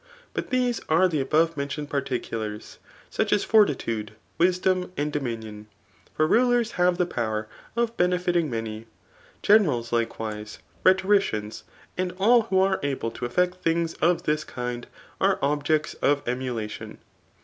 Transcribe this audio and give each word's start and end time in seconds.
But 0.33 0.49
these 0.49 0.81
are 0.89 1.07
the 1.07 1.21
above 1.21 1.55
mentioned 1.55 1.91
particulars, 1.91 2.79
such 3.11 3.31
as 3.31 3.43
fortitude, 3.43 4.13
wisdom, 4.39 4.91
and 4.97 5.13
dominion; 5.13 5.67
for 6.15 6.25
rulers 6.25 6.71
have 6.71 6.97
the 6.97 7.05
power 7.05 7.47
of 7.75 7.95
benefiting 7.97 8.49
many. 8.49 8.87
Generals 9.43 9.93
likewise, 9.93 10.57
rhetoricians, 10.83 11.65
and 11.99 12.13
all 12.17 12.41
who 12.49 12.57
are 12.57 12.79
able 12.81 13.11
to 13.11 13.29
eflFect 13.29 13.57
things 13.57 13.93
of 14.01 14.23
this 14.23 14.43
kind 14.43 14.87
are 15.19 15.37
objects 15.39 15.93
of 16.01 16.27
emulation. 16.27 16.97